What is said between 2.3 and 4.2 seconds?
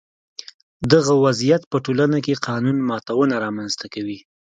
قانون ماتونه رامنځته کوي.